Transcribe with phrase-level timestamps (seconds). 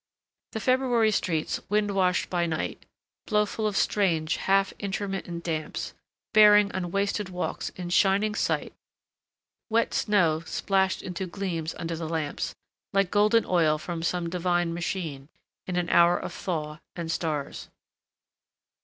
[0.53, 2.87] The February streets, wind washed by night,
[3.27, 5.93] blow full of strange half intermittent damps,
[6.33, 8.73] bearing on wasted walks in shining sight
[9.69, 12.55] wet snow plashed into gleams under the lamps,
[12.93, 15.29] like golden oil from some divine machine,
[15.67, 17.69] in an hour of thaw and stars.